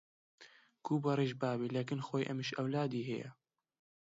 گوو 0.85 1.03
بەڕیش 1.03 1.31
بابی 1.41 1.73
لە 1.75 1.81
کن 1.87 1.99
خۆی 2.07 2.27
ئەمیش 2.27 2.49
ئەولادی 2.57 3.07
هەیە 3.09 3.29